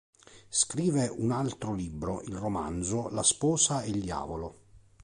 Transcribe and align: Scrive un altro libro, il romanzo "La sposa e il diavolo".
Scrive 0.49 1.13
un 1.15 1.29
altro 1.29 1.75
libro, 1.75 2.23
il 2.23 2.35
romanzo 2.35 3.09
"La 3.09 3.21
sposa 3.21 3.83
e 3.83 3.89
il 3.89 4.01
diavolo". 4.01 4.57